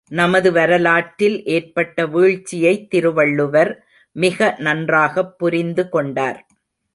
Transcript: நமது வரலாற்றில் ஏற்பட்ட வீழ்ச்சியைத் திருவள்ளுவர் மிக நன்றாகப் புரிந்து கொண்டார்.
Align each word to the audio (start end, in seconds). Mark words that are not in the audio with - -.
நமது 0.09 0.51
வரலாற்றில் 0.51 1.43
ஏற்பட்ட 1.45 2.05
வீழ்ச்சியைத் 2.05 2.89
திருவள்ளுவர் 2.89 3.85
மிக 4.15 4.55
நன்றாகப் 4.57 5.37
புரிந்து 5.37 5.89
கொண்டார். 5.89 6.45